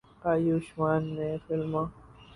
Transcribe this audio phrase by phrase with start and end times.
[0.31, 1.85] آیوشمان نے فلموں